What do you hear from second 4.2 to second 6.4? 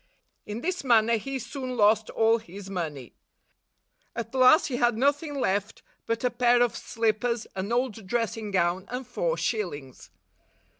last he had nothing left but a